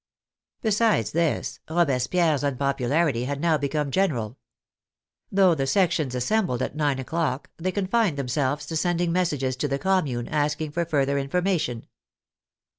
[0.63, 4.39] Besides this, Robespierre's unpopularity had now become general.
[5.31, 9.67] Though the sec tions assembled at nine o'clock, they confined themselves to sending messages to
[9.67, 11.85] the Commune, asking for further information.